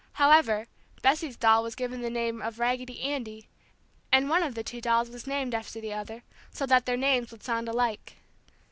[0.13, 0.65] However,
[1.03, 3.47] Bessie's doll was given the name of Raggedy Andy,
[4.11, 7.31] and one of the two dolls was named after the other, so that their names
[7.31, 8.15] would sound alike.